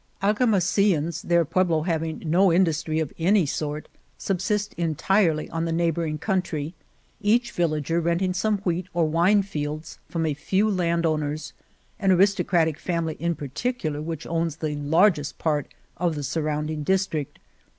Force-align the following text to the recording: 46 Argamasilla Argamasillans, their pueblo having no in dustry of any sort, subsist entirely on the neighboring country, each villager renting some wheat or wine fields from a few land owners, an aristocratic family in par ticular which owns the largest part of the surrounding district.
46 0.21 0.31
Argamasilla 0.31 0.97
Argamasillans, 0.97 1.21
their 1.21 1.45
pueblo 1.45 1.81
having 1.83 2.23
no 2.25 2.49
in 2.49 2.65
dustry 2.65 2.99
of 2.99 3.13
any 3.19 3.45
sort, 3.45 3.87
subsist 4.17 4.73
entirely 4.73 5.47
on 5.51 5.65
the 5.65 5.71
neighboring 5.71 6.17
country, 6.17 6.73
each 7.21 7.51
villager 7.51 8.01
renting 8.01 8.33
some 8.33 8.57
wheat 8.65 8.87
or 8.95 9.05
wine 9.07 9.43
fields 9.43 9.99
from 10.09 10.25
a 10.25 10.33
few 10.33 10.67
land 10.71 11.05
owners, 11.05 11.53
an 11.99 12.11
aristocratic 12.11 12.79
family 12.79 13.13
in 13.19 13.35
par 13.35 13.49
ticular 13.49 14.01
which 14.01 14.25
owns 14.25 14.55
the 14.55 14.75
largest 14.77 15.37
part 15.37 15.67
of 15.97 16.15
the 16.15 16.23
surrounding 16.23 16.81
district. 16.81 17.37